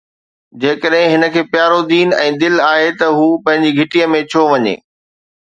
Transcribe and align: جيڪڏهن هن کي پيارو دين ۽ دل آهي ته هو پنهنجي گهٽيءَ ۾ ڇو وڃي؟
جيڪڏهن 0.61 1.11
هن 1.11 1.29
کي 1.35 1.43
پيارو 1.55 1.77
دين 1.91 2.15
۽ 2.23 2.31
دل 2.45 2.57
آهي 2.69 2.89
ته 3.03 3.13
هو 3.19 3.29
پنهنجي 3.45 3.71
گهٽيءَ 3.83 4.11
۾ 4.17 4.25
ڇو 4.35 4.49
وڃي؟ 4.57 4.75